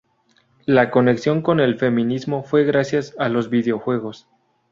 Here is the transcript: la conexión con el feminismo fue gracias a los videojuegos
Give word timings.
la 0.65 0.89
conexión 0.89 1.43
con 1.43 1.59
el 1.59 1.77
feminismo 1.77 2.41
fue 2.41 2.63
gracias 2.63 3.13
a 3.19 3.29
los 3.29 3.51
videojuegos 3.51 4.27